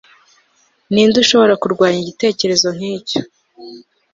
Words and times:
Ninde 0.91 1.17
ushobora 1.23 1.53
kurwanya 1.61 1.99
igitekerezo 2.01 2.67
nkicyo 2.77 3.19